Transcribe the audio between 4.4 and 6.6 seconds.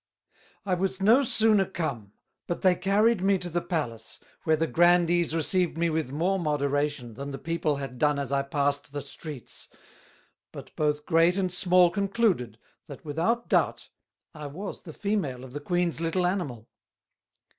where the Grandees received me with more